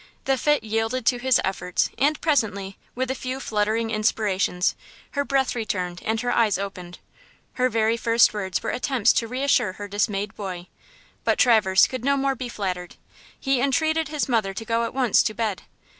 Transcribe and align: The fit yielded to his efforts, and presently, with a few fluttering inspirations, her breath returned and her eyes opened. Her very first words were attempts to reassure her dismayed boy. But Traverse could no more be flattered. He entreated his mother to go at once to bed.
The 0.25 0.35
fit 0.35 0.63
yielded 0.63 1.05
to 1.05 1.19
his 1.19 1.39
efforts, 1.45 1.91
and 1.99 2.19
presently, 2.21 2.75
with 2.95 3.11
a 3.11 3.13
few 3.13 3.39
fluttering 3.39 3.91
inspirations, 3.91 4.73
her 5.11 5.23
breath 5.23 5.53
returned 5.53 6.01
and 6.03 6.19
her 6.21 6.31
eyes 6.31 6.57
opened. 6.57 6.97
Her 7.53 7.69
very 7.69 7.97
first 7.97 8.33
words 8.33 8.63
were 8.63 8.71
attempts 8.71 9.13
to 9.13 9.27
reassure 9.27 9.73
her 9.73 9.87
dismayed 9.87 10.33
boy. 10.35 10.65
But 11.23 11.37
Traverse 11.37 11.85
could 11.85 12.03
no 12.03 12.17
more 12.17 12.33
be 12.33 12.49
flattered. 12.49 12.95
He 13.39 13.61
entreated 13.61 14.07
his 14.07 14.27
mother 14.27 14.55
to 14.55 14.65
go 14.65 14.85
at 14.85 14.95
once 14.95 15.21
to 15.21 15.35
bed. 15.35 15.61